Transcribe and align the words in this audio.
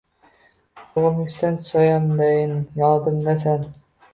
Tug’ilmishdan 0.95 1.61
soyamdayin 1.67 2.57
yonimdasan 2.81 3.71